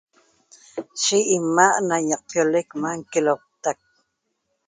Yi 1.03 1.17
'ima' 1.31 1.77
na 1.87 1.95
ñaqpiolec 2.09 2.67
ma 2.81 2.89
nqueloctac 2.99 3.79